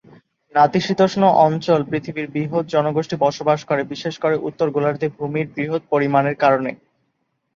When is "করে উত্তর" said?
4.19-4.67